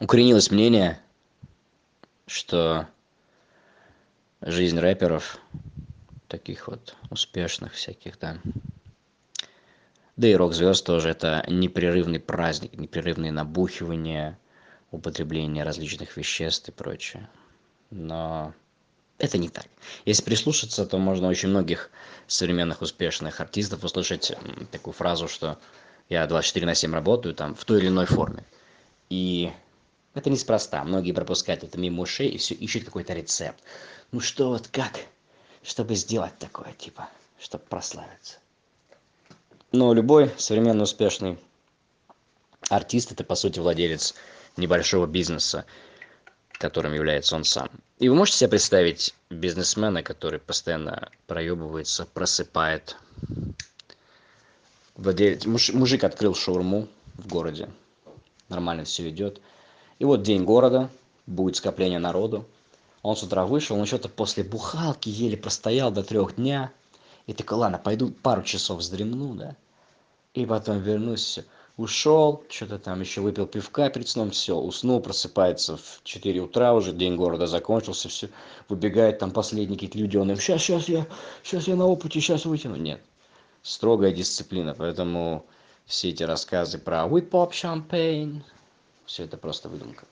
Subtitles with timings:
[0.00, 1.00] укоренилось мнение
[2.26, 2.86] что
[4.40, 5.38] жизнь рэперов
[6.28, 8.40] таких вот успешных всяких там
[10.16, 14.38] да и рок-звезд тоже это непрерывный праздник непрерывные набухивания
[14.90, 17.28] употребление различных веществ и прочее.
[17.90, 18.54] Но
[19.18, 19.66] это не так.
[20.04, 21.90] Если прислушаться то можно очень многих
[22.26, 24.36] современных успешных артистов услышать
[24.70, 25.58] такую фразу что
[26.08, 28.44] я двадцать четыре на семь работаю там в той или иной форме
[29.10, 29.52] и
[30.16, 30.82] это неспроста.
[30.82, 33.62] Многие пропускают это мимо ушей и все ищут какой-то рецепт.
[34.12, 34.92] Ну что вот как
[35.62, 38.38] чтобы сделать такое типа чтобы прославиться?
[39.72, 41.38] Но любой современный успешный
[42.70, 44.14] артист это по сути владелец
[44.56, 45.66] небольшого бизнеса
[46.52, 47.68] которым является он сам.
[47.98, 52.96] И вы можете себе представить бизнесмена который постоянно проебывается просыпает?
[54.94, 57.68] Владелец мужик открыл шаурму в городе.
[58.48, 59.42] Нормально все идет
[59.98, 60.90] и вот день города
[61.26, 62.44] будет скопление народу.
[63.02, 66.72] Он с утра вышел он что-то после бухалки еле простоял до трёх дня.
[67.26, 69.56] И такой ладно пойду пару часов вздремну да
[70.36, 71.40] и потом вернусь
[71.76, 76.92] ушёл что-то там ещё выпил пивка перед сном всё уснул просыпается в четыре утра уже
[76.92, 78.28] день города закончился всё
[78.68, 81.06] выбегает там последние какие-то люди он им сейчас сейчас я
[81.42, 83.00] сейчас я на опыте сейчас вытяну нет
[83.62, 85.44] строгая дисциплина поэтому
[85.86, 87.52] все эти рассказы про we pop
[89.06, 90.04] все это просто выдумка.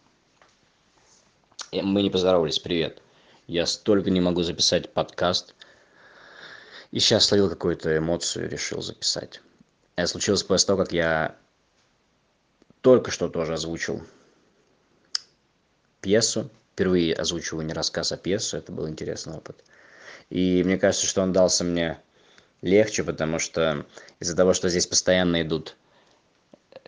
[1.72, 2.58] Мы не поздоровались.
[2.58, 3.02] Привет.
[3.46, 5.54] Я столько не могу записать подкаст.
[6.92, 9.40] И сейчас словил какую-то эмоцию решил записать.
[9.96, 11.36] Это случилось после того как я
[12.80, 14.02] только что тоже озвучил
[16.00, 16.48] пьесу.
[16.72, 18.56] Впервые озвучиваю не рассказ а пьесу.
[18.56, 19.64] Это был интересный опыт.
[20.30, 22.00] И мне кажется что он дался мне
[22.62, 23.84] легче потому что
[24.20, 25.76] из-за того что здесь постоянно идут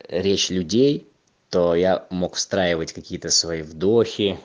[0.08, 1.10] речь людей
[1.56, 4.38] то я мог встраивать какие-то свои вдохи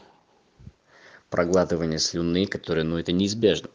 [1.30, 3.70] проглатывание слюны которые ну это неизбежно.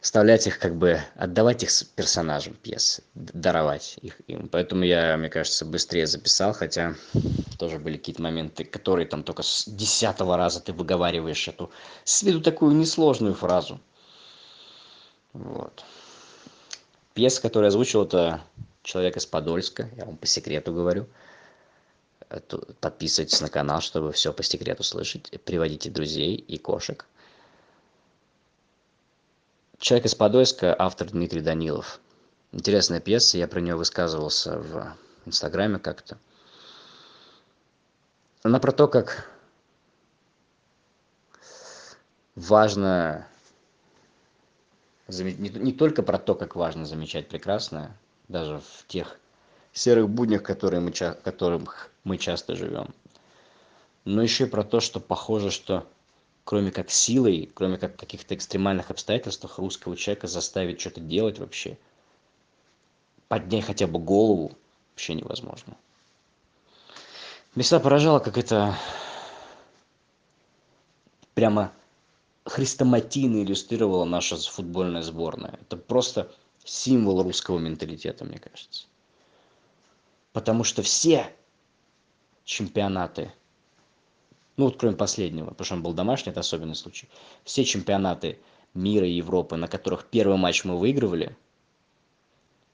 [0.00, 4.48] Вставлять их как бы отдавать их персонажам пьесы даровать их им.
[4.48, 6.94] Поэтому я мне кажется быстрее записал хотя
[7.58, 11.70] тоже были какие-то моменты которые там только с десятого раза ты выговариваешь эту
[12.04, 13.78] с виду такую несложную фразу.
[15.34, 15.84] Вот.
[17.12, 18.40] Пьеса которую я озвучил это
[18.82, 21.06] человек из подольска я вам по секрету говорю
[22.80, 25.30] подписывайтесь на канал чтобы все по секрету слышать.
[25.44, 27.06] Приводите друзей и кошек.
[29.78, 32.00] Человек из подольска автор дмитрий данилов.
[32.52, 36.18] Интересная пьеса я про нее высказывался в инстаграме как-то.
[38.42, 39.28] Она про то как
[42.34, 43.26] важно
[45.08, 47.96] не только про то как важно замечать прекрасное
[48.28, 49.18] даже в тех
[49.72, 52.94] серых буднях которые мы которых мы часто живем
[54.04, 55.86] но еще и про то что похоже что
[56.44, 61.78] кроме как силой кроме как каких-то экстремальных обстоятельствах русского человека заставить что-то делать вообще
[63.32, 64.52] поднять хотя бы голову
[64.92, 65.74] вообще невозможно.
[67.56, 68.76] Всегда поражало как это
[71.32, 71.72] прямо
[72.44, 75.58] хрестоматийно иллюстрировала наша футбольная сборная.
[75.62, 76.30] Это просто
[76.62, 78.86] символ русского менталитета мне кажется
[80.32, 81.32] потому что все
[82.44, 83.32] чемпионаты
[84.56, 87.08] ну вот кроме последнего потому что он был домашний это особенный случай.
[87.44, 88.38] Все чемпионаты
[88.74, 91.36] мира и европы на которых первый матч мы выигрывали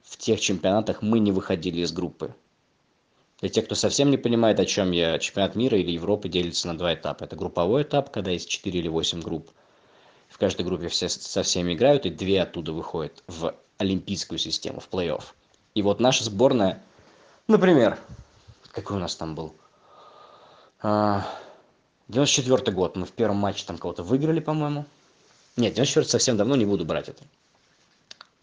[0.03, 2.35] в тех чемпионатах мы не выходили из группы.
[3.41, 6.77] Для тех кто совсем не понимает о чем я чемпионат мира или европы делится на
[6.77, 7.25] два этапа.
[7.25, 9.51] Это групповой этап когда есть четыре или восемь групп.
[10.29, 14.89] В каждой группе все со всеми играют и две оттуда выходят в олимпийскую систему в
[14.89, 15.23] плей-офф.
[15.75, 16.83] И вот наша сборная
[17.49, 17.99] например
[18.71, 19.57] какой у нас там был.
[20.81, 21.27] А,
[22.07, 22.97] девяносто четвёртый год.
[22.97, 24.85] Мы в первом матче там кого-то выиграли по-моему.
[25.57, 27.25] Нет девяносто четвёртый совсем давно не буду брать это.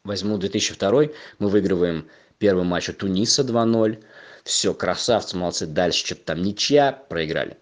[0.04, 1.16] Возьму две тысячи второй.
[1.40, 4.04] Мы выигрываем первый матч у туниса два ноль.
[4.44, 5.68] Все красавцы молодцы.
[5.68, 6.92] Дальше что-то там ничья.
[6.92, 7.58] Проиграли.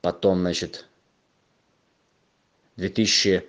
[0.00, 0.86] Потом значит
[2.76, 3.48] две тысячи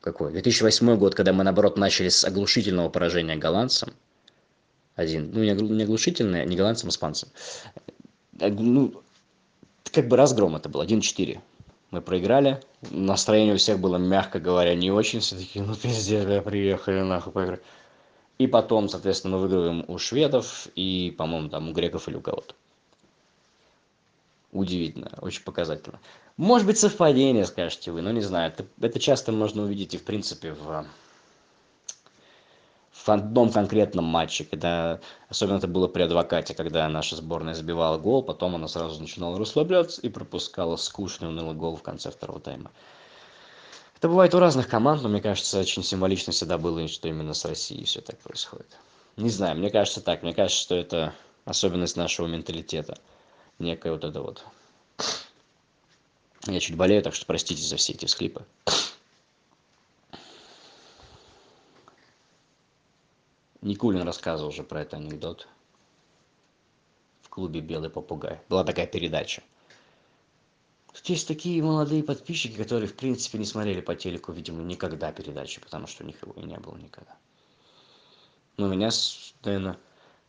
[0.00, 0.30] какой?
[0.30, 3.92] Две тысячи восьмой год когда мы наоборот начали с оглушительного поражения голландцам
[4.96, 5.30] один.
[5.32, 7.28] Ну не оглушительное не голландцам испанцам.
[8.32, 9.02] Ну
[9.92, 11.40] как бы разгром это был один четыре
[11.90, 12.60] мы проиграли
[12.90, 15.20] настроение у всех было мягко говоря не очень.
[15.20, 17.62] Все таки ну пиздец бля приехали нахуй поиграть
[18.38, 22.54] и потом соответственно мы выигрываем у шведов и по-моему там у греков или у кого-то.
[24.52, 26.00] Удивительно очень показательно.
[26.36, 28.52] Может быть совпадение скажете вы но не знаю.
[28.52, 30.86] Это это часто можно увидеть и в принципе в
[33.06, 38.22] в одном конкретном матче когда особенно это было при адвокате когда наша сборная забивала гол
[38.22, 42.70] потом она сразу начинала расслабляться и пропускала скучный унылый гол в конце второго тайма.
[43.96, 47.44] Это бывает у разных команд но мне кажется очень символично всегда было что именно с
[47.44, 48.76] россией всё так происходит.
[49.16, 50.22] Не знаю мне кажется так.
[50.22, 51.14] Мне кажется что это
[51.44, 52.98] особенность нашего менталитета.
[53.58, 54.44] Некая вот это вот.
[56.46, 58.44] Я чуть болею так что простите за все эти всхлипы
[63.66, 65.48] никулин рассказывал уже про этот анекдот.
[67.20, 69.42] В клубе белый попугай была такая передача.
[70.92, 75.60] Тут есть такие молодые подписчики которые в принципе не смотрели по телеку видимо никогда передачи
[75.60, 77.16] потому что у них его и не было никогда.
[78.56, 78.90] Ну меня
[79.44, 79.78] наверно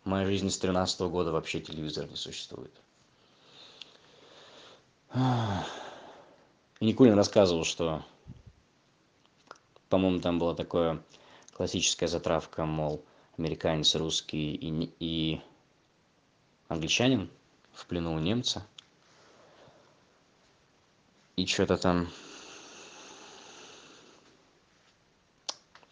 [0.04, 2.74] в моей жизни с тринадцатого года вообще телевизора не существует.
[5.16, 8.04] И никулин рассказывал что
[9.88, 11.02] по-моему там было такое
[11.54, 13.06] классическая затравка мол
[13.38, 15.42] американец русский и и
[16.68, 17.30] англичанин
[17.74, 18.66] в плену у немца.
[21.36, 22.08] И что-то там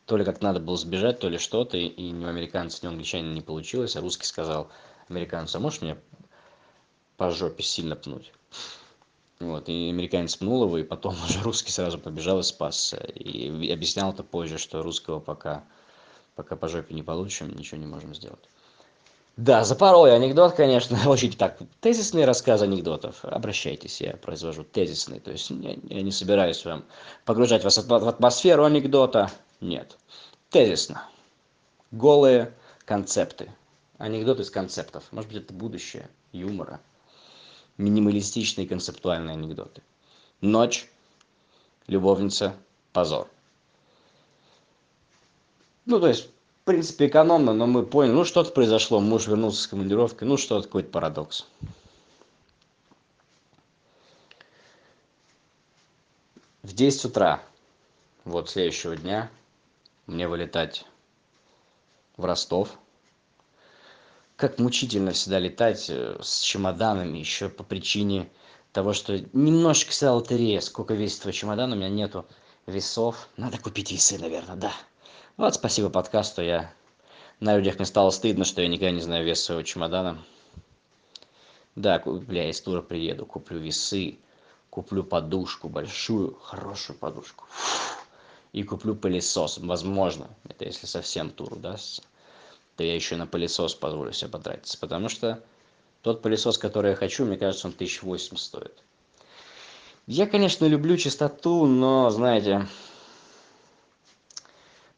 [0.06, 2.92] то ли как надо было сбежать то ли что-то и ни у американца ни у
[2.92, 4.70] англичанина не получилось а русский сказал
[5.08, 5.98] американцу а можешь меня
[7.18, 8.32] по жопе сильно пнуть?
[9.40, 12.98] Вот и американец пнул его и потом уже русский сразу побежал и спасся.
[12.98, 15.64] И объяснял это позже что русского пока
[16.36, 18.50] пока по жопе не получим ничего не можем сделать.
[19.38, 23.24] Да запорол я анекдот конечно очень так тезисные рассказы анекдотов.
[23.24, 26.86] Обращайтесь я произвожу тезисные то есть я не собираюсь вам
[27.26, 29.32] погружать вас в атмосферу анекдота.
[29.62, 29.98] Нет
[30.56, 31.04] тезисно.
[31.92, 32.54] Голые
[32.86, 33.52] концепты.
[33.98, 35.04] Анекдоты из концептов.
[35.12, 36.80] Может быть это будущее юмора.
[37.78, 39.82] Минималистичные концептуальные анекдоты.
[40.40, 40.90] Ночь
[41.88, 42.56] любовница
[42.94, 43.30] позор
[45.86, 49.68] ну то есть в принципе экономно но мы поняли ну что-то произошло муж вернулся с
[49.68, 51.46] командировки ну что какой-то парадокс.
[56.64, 57.44] В десять утра
[58.24, 59.30] вот следующего дня
[60.08, 60.86] мне вылетать
[62.18, 62.70] в ростов.
[64.36, 68.30] Как мучительно всегда летать с чемоданами ещё по причине
[68.74, 72.26] того что немножечко вся лотерея сколько весит твой чемодан у меня нету
[72.66, 73.30] весов.
[73.38, 74.74] Надо купить весы наверное да
[75.38, 76.72] вот спасибо подкасту я
[77.40, 80.18] на людях мне стало стыдно что я никогда не знаю вес своего чемодана.
[81.76, 84.18] Да бля из тура приеду куплю весы
[84.70, 87.46] куплю подушку большую хорошую подушку
[88.54, 92.02] и куплю пылесос возможно это если совсем тур удастся
[92.78, 95.44] то я ещё на пылесос позволю себе потратиться потому что
[96.02, 98.74] тот пылесос который я хочу мне кажется он тысяч восемь стоит.
[100.08, 102.68] Я конечно люблю чистоту но знаете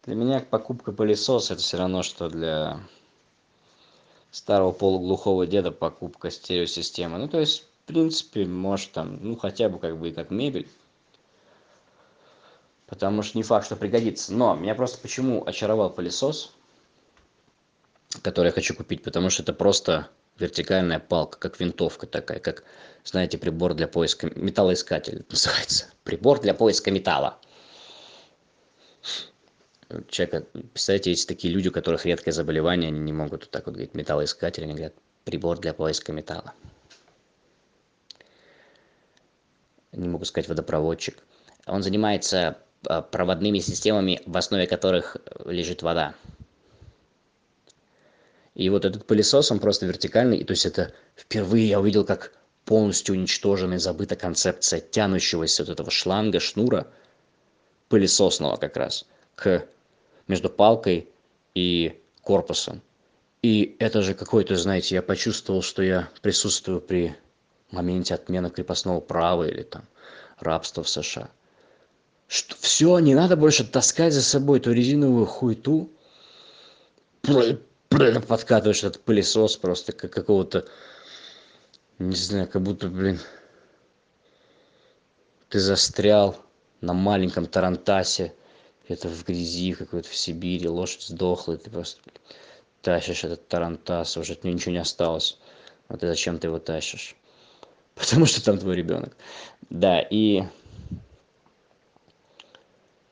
[0.08, 2.80] для меня покупка пылесоса это все равно что для
[4.32, 7.18] старого полуглухого деда покупка стереосистемы.
[7.18, 10.68] Ну то есть в принципе может там ну хотя бы как бы и как мебель.
[12.86, 14.34] Потому что не факт что пригодится.
[14.34, 16.54] Но меня просто почему очаровал пылесос
[18.24, 19.04] который я хочу купить?
[19.04, 20.08] Потому что это просто
[20.40, 22.64] вертикальная палка как винтовка такая как
[23.04, 25.88] знаете прибор для поиска металлоискатель называется.
[26.06, 27.38] Прибор для поиска металла
[30.10, 30.46] человека.
[30.52, 33.96] Представляете есть такие люди у которых редкое заболевание они не могут вот так вот говорить
[33.96, 34.94] металлоискатель они говорят
[35.24, 36.54] прибор для поиска металла.
[39.92, 41.18] Не могу сказать водопроводчик.
[41.66, 46.16] Он занимается а, проводными системами в основе которых лежит вода.
[48.56, 52.34] И вот этот пылесос он просто вертикальный и то есть это впервые я увидел как
[52.66, 56.88] полностью уничтожена и забыта концепция тянущегося вот этого шланга шнура
[57.88, 59.66] пылесосного как раз к
[60.28, 61.10] между палкой
[61.56, 62.82] и корпусом.
[63.42, 67.16] И это же какой-то знаете я почувствовал что я присутствую при
[67.72, 69.84] моменте отмены крепостного права или там
[70.40, 71.30] рабства в сша.
[72.28, 75.90] Что все не надо больше таскать за собой эту резиновую хуету
[77.90, 80.66] подкатываешь этот пылесос просто как какого-то
[82.00, 83.20] не знаю как будто блин
[85.50, 86.38] ты застрял
[86.82, 88.34] на маленьком тарантасе
[88.90, 92.02] это в грязи какой-то в сибири лошадь сдохла и ты просто
[92.82, 95.38] тащишь этот тарантас уже от него ничего не осталось.
[95.90, 97.16] Вот и зачем ты его тащишь?
[97.96, 99.16] Потому что там твой ребенок.
[99.70, 100.44] Да и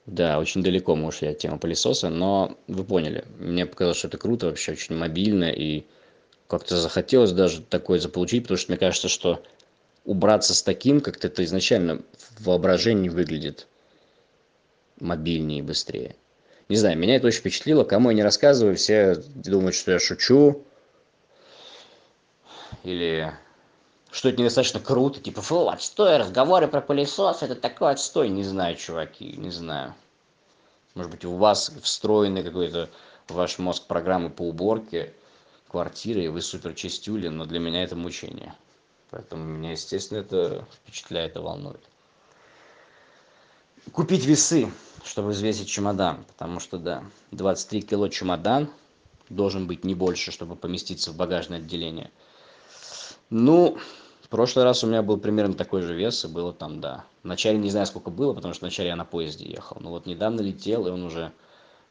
[0.05, 3.25] да очень далеко мы ушли от темы пылесоса но вы поняли.
[3.39, 5.83] Мне показалось что это круто вообще очень мобильно и
[6.47, 9.43] как-то захотелось даже такое заполучить потому что мне кажется что
[10.03, 12.01] убраться с таким как-то это изначально
[12.37, 13.67] в воображении выглядит
[14.99, 16.15] мобильнее и быстрее
[16.69, 17.83] Не знаю, меня это очень впечатлило.
[17.83, 20.63] Кому я не рассказываю, все думают, что я шучу.
[22.83, 23.33] Или
[24.11, 25.19] что это недостаточно круто.
[25.19, 28.29] Типа, фу, отстой, разговоры про пылесос, это такой отстой.
[28.29, 29.93] Не знаю, чуваки, не знаю.
[30.93, 32.89] Может быть, у вас встроенный какой-то
[33.27, 35.13] ваш мозг программы по уборке
[35.67, 38.55] квартиры, и вы супер чистюли, но для меня это мучение.
[39.11, 41.81] Поэтому меня, естественно, это впечатляет и волнует.
[43.91, 44.71] Купить весы,
[45.05, 48.69] чтобы взвесить чемодан, потому что, да, 23 кило чемодан
[49.29, 52.11] должен быть не больше, чтобы поместиться в багажное отделение.
[53.29, 53.77] Ну,
[54.21, 57.05] в прошлый раз у меня был примерно такой же вес, и было там, да.
[57.23, 59.77] Вначале не знаю, сколько было, потому что вначале я на поезде ехал.
[59.79, 61.31] Но вот недавно летел, и он уже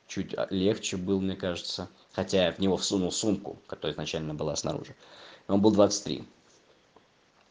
[0.08, 1.88] чуть легче был, мне кажется.
[2.12, 4.94] Хотя я в него всунул сумку, которая изначально была снаружи.
[5.48, 6.24] Он был 23.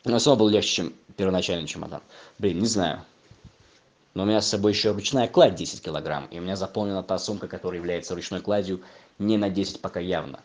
[0.05, 2.01] Но все равно был легче, чем первоначальный чемодан.
[2.37, 3.03] Блин, не знаю.
[4.13, 6.25] Но у меня с собой еще ручная кладь 10 килограмм.
[6.27, 8.81] И у меня заполнена та сумка, которая является ручной кладью
[9.17, 10.39] не на 10 пока явно.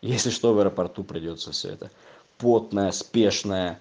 [0.00, 1.90] Если что, в аэропорту придется все это
[2.38, 3.80] потное, спешное,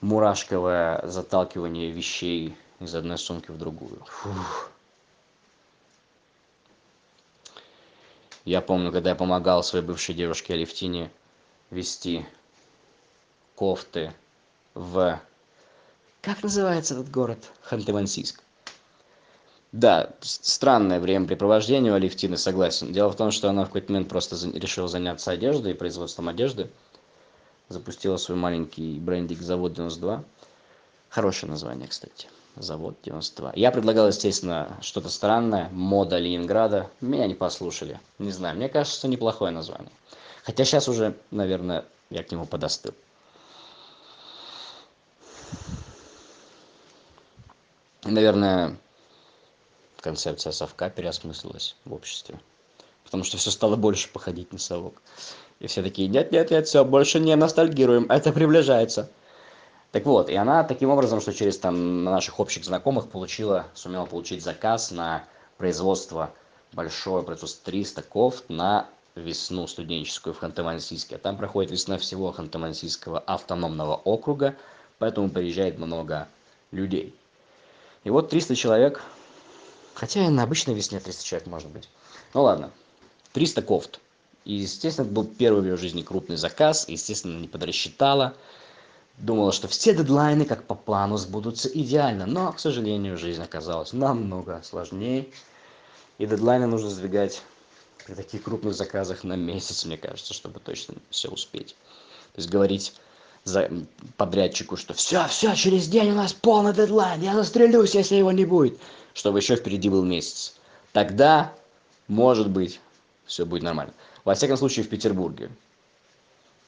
[0.00, 4.02] мурашковое заталкивание вещей из одной сумки в другую.
[4.06, 4.70] Фух.
[8.44, 11.10] Я помню, когда я помогал своей бывшей девушке Алевтине
[11.70, 12.24] вести
[13.54, 14.14] кофты
[14.74, 15.20] в...
[16.22, 17.38] Как называется этот город?
[17.68, 18.40] Ханты-Мансийск.
[19.72, 22.92] Да, странное времяпрепровождение у Алевтины, согласен.
[22.92, 26.68] Дело в том, что она в какой-то момент просто решила заняться одеждой, производством одежды.
[27.68, 30.24] Запустила свой маленький брендик «Завод 92».
[31.08, 32.26] Хорошее название, кстати.
[32.56, 33.52] «Завод 92».
[33.54, 35.68] Я предлагал, естественно, что-то странное.
[35.70, 36.90] «Мода Ленинграда».
[37.00, 38.00] Меня не послушали.
[38.18, 39.92] Не знаю, мне кажется, неплохое название.
[40.42, 42.92] Хотя сейчас уже, наверное, я к нему подостыл.
[48.04, 48.76] наверное
[50.00, 52.38] концепция совка переосмыслилась в обществе.
[53.04, 55.02] Потому что все стало больше походить на совок.
[55.58, 59.10] И все такие нет нет нет все больше не ностальгируем это приближается
[59.92, 64.42] так вот и она таким образом что через там наших общих знакомых получила сумела получить
[64.42, 65.24] заказ на
[65.58, 66.32] производство
[66.72, 71.18] большое производство 300 кофт на весну студенческую в ханты-мансийске.
[71.18, 74.56] Там проходит весна всего ханты-мансийского автономного округа
[75.00, 76.28] поэтому приезжает много
[76.70, 77.14] людей.
[78.04, 79.02] И вот 300 человек,
[80.00, 81.90] хотя и на обычной весне 300 человек может быть.
[82.32, 82.70] Ну ладно,
[83.34, 84.00] 300 кофт.
[84.46, 86.88] И, естественно, это был первый в ее жизни крупный заказ.
[86.88, 88.34] Естественно, не подрасчитала.
[89.18, 92.24] Думала, что все дедлайны, как по плану, сбудутся идеально.
[92.24, 95.28] Но, к сожалению, жизнь оказалась намного сложнее.
[96.16, 97.42] И дедлайны нужно сдвигать
[98.06, 101.76] при таких крупных заказах на месяц, мне кажется, чтобы точно все успеть.
[102.32, 102.94] То есть говорить
[103.44, 103.70] за
[104.16, 108.44] подрядчику что все все через день у нас полный дедлайн я застрелюсь если его не
[108.44, 108.78] будет
[109.14, 110.56] чтобы еще впереди был месяц.
[110.92, 111.52] Тогда
[112.08, 112.80] может быть
[113.26, 113.94] все будет нормально.
[114.24, 115.50] Во всяком случае в петербурге.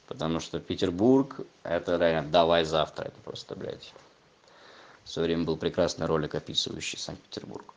[0.07, 3.93] Потому что петербург это реально давай завтра это просто блядь.
[5.03, 7.73] В свое время был прекрасный ролик описывающий санкт-петербург.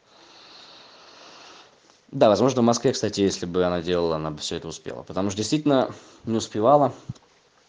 [2.12, 5.02] Да возможно в москве кстати если бы она делала она бы все это успела.
[5.02, 5.92] Потому что действительно
[6.25, 6.94] не успевала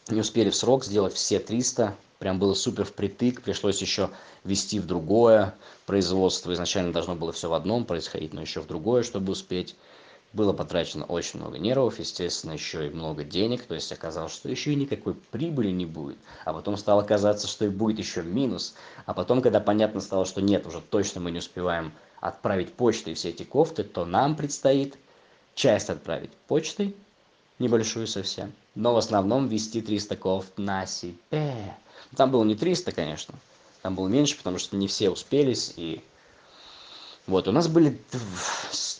[0.09, 4.09] не успели в срок сделать все триста прям было супер впритык пришлось еще
[4.43, 5.55] ввести в другое
[5.86, 6.53] производство.
[6.53, 9.75] Изначально должно было все в одном происходить но еще в другое чтобы успеть.
[10.33, 13.63] Было потрачено очень много нервов естественно еще и много денег.
[13.63, 16.17] То есть оказалось что еще и никакой прибыли не будет.
[16.45, 18.75] А потом стало казаться что и будет еще минус.
[19.05, 23.29] А потом когда понятно стало что нет уже точно мы не успеваем отправить почтой все
[23.29, 24.97] эти кофты то нам предстоит
[25.55, 26.95] часть отправить почтой
[27.59, 31.75] небольшую совсем но в основном вести триста кофт на себе
[32.15, 33.35] там было не триста конечно.
[33.81, 36.03] Там было меньше потому что не все успелись и
[37.27, 38.01] вот у нас были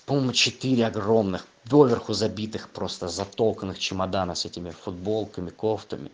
[0.05, 6.11] по-моему четыре огромных доверху забитых просто затолканных чемодана с этими футболками кофтами.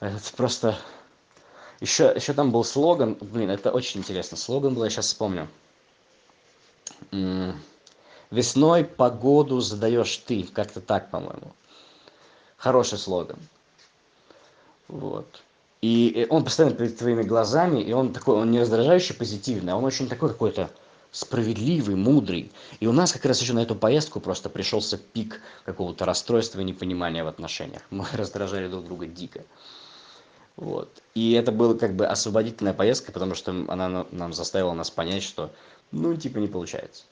[0.00, 0.78] Это просто
[1.80, 5.48] еще еще там был слоган блин это очень интересно слоган был я сейчас вспомню.
[8.30, 11.54] Весной погоду задаешь ты как-то так по-моему.
[12.56, 13.38] Хороший слоган
[14.88, 15.42] вот.
[15.80, 19.84] И он постоянно перед твоими глазами и он такой он не раздражающий позитивный а он
[19.84, 20.70] очень такой какой-то
[21.12, 22.52] справедливый мудрый.
[22.80, 26.64] И у нас как раз еще на эту поездку просто пришелся пик какого-то расстройства и
[26.64, 27.82] непонимания в отношениях.
[27.90, 29.44] Мы раздражали друг друга дико.
[30.56, 30.90] Вот.
[31.14, 35.52] И это было как бы освободительная поездка потому что она нам заставила нас понять что
[35.92, 37.04] ну типа не получается.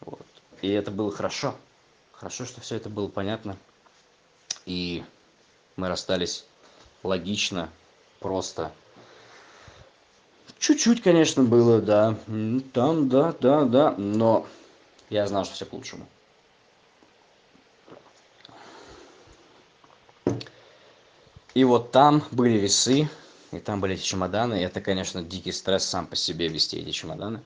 [0.00, 0.26] Вот.
[0.62, 1.54] И это было хорошо.
[2.12, 3.56] Хорошо что все это было понятно.
[4.64, 5.04] И
[5.76, 6.46] мы расстались
[7.06, 7.70] логично
[8.20, 8.72] просто.
[10.58, 12.16] Чуть-чуть конечно было да.
[12.72, 14.46] Там да да да но
[15.10, 16.06] я знал что всё к лучшему.
[21.54, 23.08] И вот там были весы
[23.52, 24.54] и там были эти чемоданы.
[24.54, 27.40] Это конечно дикий стресс сам по себе вести эти чемоданы.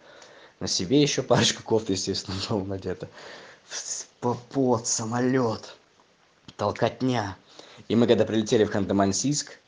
[0.59, 3.09] На себе ещё парочку кофт естественно было надето.
[4.21, 5.77] Пот самолёт
[6.57, 7.37] толкотня
[7.91, 9.59] и мы когда прилетели в ханты-мансийск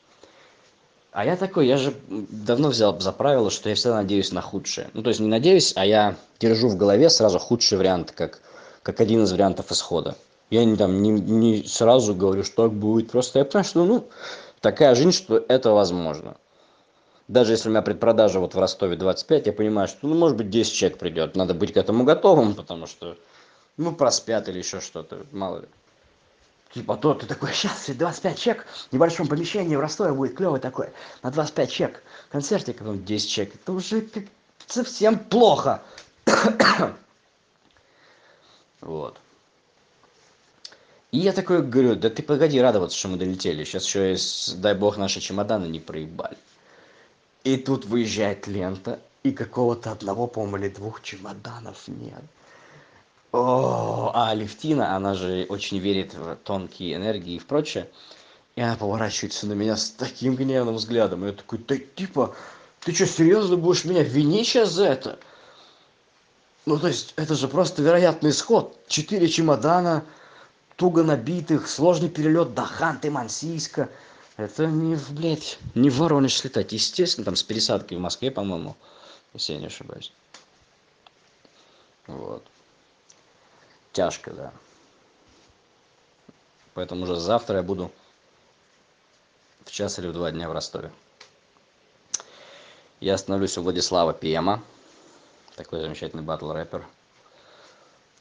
[1.11, 4.89] а я такой я же давно взял за правило что я всегда надеюсь на худшее.
[4.93, 8.39] Ну то есть не надеюсь а я держу в голове сразу худший вариант как
[8.81, 10.15] как один из вариантов исхода.
[10.49, 13.39] Я не там не не сразу говорю что так будет просто.
[13.39, 14.07] Я понимаю что ну
[14.61, 16.37] такая жизнь что это возможно.
[17.27, 20.37] Даже если у меня предпродажа вот в ростове двадцать пять я понимаю что ну может
[20.37, 21.35] быть десять человек придёт.
[21.35, 23.17] Надо быть к этому готовым потому что
[23.75, 25.67] ну проспят или ещё что-то мало ли
[26.73, 30.59] типа то ты такой сейчас двадцать пять человек в небольшом помещении в ростове будет клёвый
[30.59, 30.89] такой
[31.21, 34.23] на двадцать пять человек концертик потом десять человек это уже как
[34.67, 35.81] совсем плохо.
[38.81, 39.17] Вот.
[41.11, 44.73] И я такой говорю да ты погоди радоваться что мы долетели сейчас ещё есть дай
[44.73, 46.37] бог наши чемоданы не проебали
[47.45, 52.23] и тут выезжает лента и какого-то одного по-моему или двух чемоданов нет
[53.33, 57.89] а алевтина она же очень верит в тонкие энергии и в прочее.
[58.55, 61.25] И она поворачивается на меня с таким гневным взглядом.
[61.25, 62.35] Я такой да типа
[62.81, 65.19] ты что серьёзно будешь меня винить сейчас за это?
[66.67, 68.77] Ну то есть это же просто вероятный исход.
[68.87, 70.05] Четыре чемодана
[70.75, 73.89] туго набитых сложный перелёт до ханты-мансийска
[74.37, 76.71] это не в блядь не в воронеж слетать.
[76.71, 78.75] Естественно там с пересадкой в москве по-моему
[79.33, 80.13] если я не ошибаюсь.
[82.05, 82.43] Вот
[83.93, 84.51] тяжко да.
[86.73, 87.91] Поэтому уже завтра я буду
[89.63, 90.91] в час или в два дня в ростове.
[92.99, 94.61] Я остановлюсь у владислава пема
[95.55, 96.85] такой замечательный батл рэпер.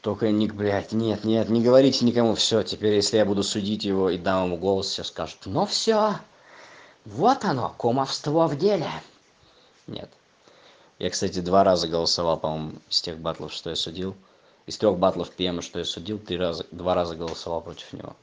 [0.03, 4.11] Только ник блядь нет нет не говорите никому всё теперь если я буду судить его
[4.11, 6.17] и дам ему голос все скажут ну всё
[7.05, 8.91] вот оно кумовство в деле
[9.87, 10.11] нет.
[10.99, 14.17] Я кстати два раза голосовал по-моему из тех батлов что я судил
[14.67, 18.17] из трех батлов пема что я судил три раза два раза голосовал против него.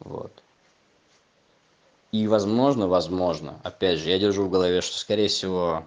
[0.00, 0.32] Вот.
[2.12, 5.84] И возможно возможно опять же я держу в голове что скорее всего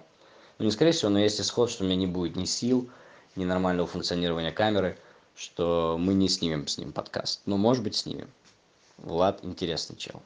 [0.58, 2.88] ну не скорее всего но есть исход что у меня не будет ни сил
[3.36, 4.98] ни нормального функционирования камеры
[5.38, 7.42] что мы не снимем с ним подкаст.
[7.46, 8.28] Но может быть снимем.
[8.96, 10.20] Влад интересный чел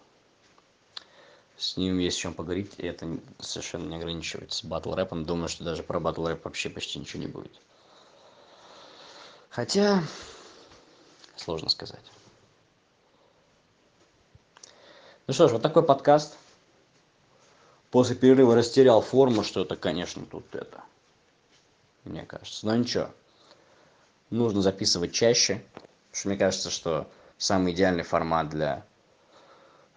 [1.62, 5.24] с ним есть о чем поговорить и это совершенно не ограничивается батл рэпом.
[5.24, 7.52] Думаю что даже про батл рэп вообще почти ничего не будет.
[9.48, 10.02] Хотя
[11.36, 12.04] сложно сказать.
[15.28, 16.36] Ну что ж вот такой подкаст.
[17.92, 20.82] После перерыва растерял форму что-то конечно тут это
[22.02, 22.66] мне кажется.
[22.66, 23.08] Но ничего.
[24.30, 28.84] Нужно записывать чаще потому что мне кажется что самый идеальный формат для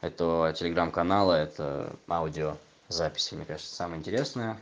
[0.02, 4.60] этого телеграм-канала это аудиозаписи мне кажется самое интересное.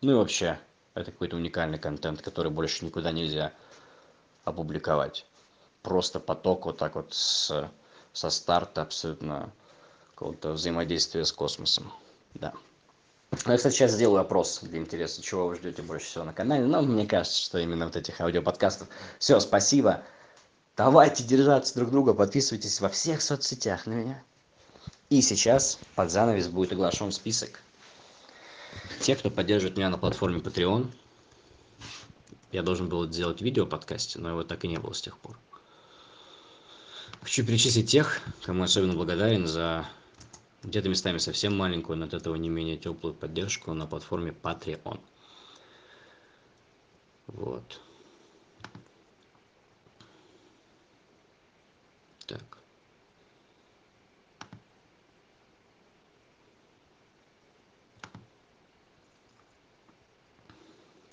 [0.00, 0.58] Ну и вообще
[0.94, 3.52] это какой-то уникальный контент который больше никуда нельзя
[4.44, 5.26] опубликовать.
[5.82, 7.70] Просто поток вот так вот с
[8.12, 9.50] со старта абсолютно
[10.14, 11.92] какого-то взаимодействия с космосом.
[12.34, 12.54] Да.
[13.44, 16.64] Ну, я кстати сейчас сделаю опрос для интереса чего вы ждете больше всего на канале.
[16.64, 18.88] Но мне кажется что именно вот этих аудиоподкастов.
[19.18, 20.02] Все спасибо
[20.76, 24.22] давайте держаться друг друга подписывайтесь во всех соцсетях на меня.
[25.08, 27.62] И сейчас под занавес будет оглашен список.
[29.00, 30.90] Тех кто поддерживает меня на платформе patreon
[32.52, 35.18] я должен был сделать видео о подкасте но его так и не было с тех
[35.18, 35.38] пор.
[37.22, 39.88] Хочу перечислить тех кому особенно благодарен за
[40.62, 45.00] где-то местами совсем маленькую но от этого не менее теплую поддержку на платформе patreon.
[47.28, 47.80] Вот
[52.26, 52.58] так.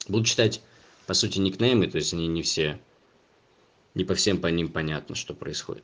[0.08, 0.62] Буду читать
[1.08, 2.80] по сути никнеймы то есть они не все
[3.96, 5.84] не по всем по ним понятно что происходит.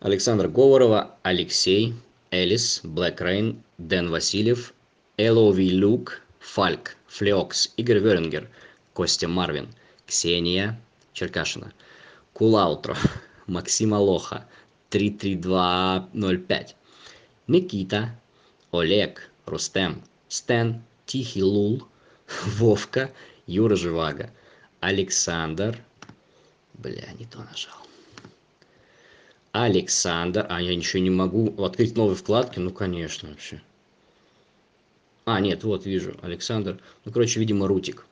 [0.00, 1.94] Александр говорова алексей
[2.30, 4.72] элис блэк рейн дэн васильев
[5.16, 8.48] элови люк фальк флеокс игорь верингер
[8.92, 9.68] костя марвин
[10.06, 10.80] ксения
[11.12, 11.72] черкашина.
[12.32, 12.96] Кулаутро
[13.46, 14.46] максима лоха
[14.90, 16.76] три три два ноль пять.
[17.46, 18.18] Никита
[18.72, 21.86] олег рустем стэн тихий лул
[22.44, 23.12] вовка
[23.46, 24.30] юра живаго
[24.80, 25.78] александр.
[26.74, 27.86] Бля не то нажал.
[29.52, 30.46] Александр.
[30.50, 32.58] А я ничего не могу открыть новые вкладки?
[32.58, 33.62] Ну конечно вообще.
[35.24, 36.78] А, нет, вот вижу, Александр.
[37.04, 38.06] Ну, короче, видимо, Рутик.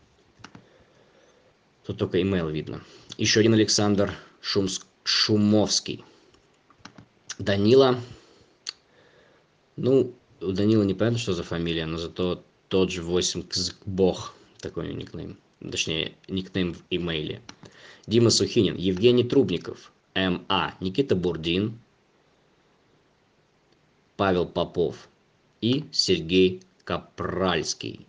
[1.86, 2.82] Тут только имейл видно.
[3.18, 4.84] Еще один Александр Шумск...
[5.04, 6.04] Шумовский.
[7.38, 8.00] Данила.
[9.76, 13.44] Ну, у Данила непонятно, что за фамилия, но зато тот же 8
[13.86, 15.38] Бог такой никнейм.
[15.60, 17.40] Точнее, никнейм в имейле.
[18.06, 20.74] Дима Сухинин, Евгений Трубников, М.А.
[20.80, 21.78] Никита Бурдин,
[24.16, 25.08] Павел Попов
[25.60, 28.06] и Сергей Капральский.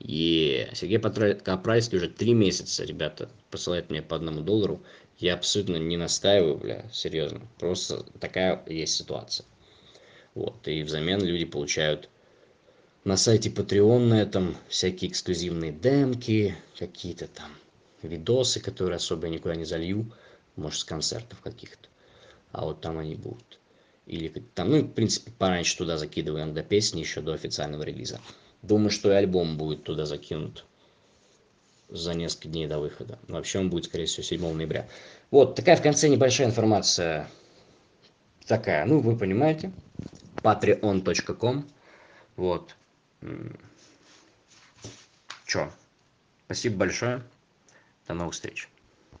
[0.00, 4.82] Е, Сергей Капральский уже три месяца, ребята, посылает мне по одному доллару.
[5.20, 7.42] Я абсолютно не настаиваю, бля, серьезно.
[7.58, 9.44] Просто такая есть ситуация.
[10.34, 12.08] Вот, и взамен люди получают
[13.04, 17.50] на сайте Patreon на этом всякие эксклюзивные демки, какие-то там
[18.02, 20.10] видосы, которые особо я никуда не залью,
[20.56, 21.88] может, с концертов каких-то.
[22.52, 23.58] А вот там они будут.
[24.06, 28.20] Или там, ну, в принципе, пораньше туда закидываю иногда песни еще до официального релиза.
[28.62, 30.64] Думаю, что и альбом будет туда закинут
[31.90, 33.18] за несколько дней до выхода.
[33.28, 34.88] Вообще он будет, скорее всего, 7 ноября.
[35.30, 37.28] Вот, такая в конце небольшая информация.
[38.46, 39.72] Такая, ну, вы понимаете.
[40.42, 41.68] patreon.com
[42.36, 42.74] Вот.
[45.46, 45.70] Чё?
[46.46, 47.22] Спасибо большое.
[48.08, 48.68] До новых встреч.